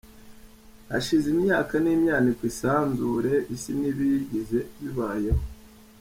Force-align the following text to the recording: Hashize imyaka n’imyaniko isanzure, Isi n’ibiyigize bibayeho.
Hashize 0.91 1.27
imyaka 1.35 1.73
n’imyaniko 1.83 2.41
isanzure, 2.51 3.33
Isi 3.55 3.71
n’ibiyigize 3.79 4.59
bibayeho. 4.79 5.43